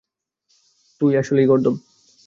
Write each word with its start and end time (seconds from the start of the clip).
তোই 1.01 1.13
আসলেই 1.17 1.45
গর্দভ। 1.45 1.75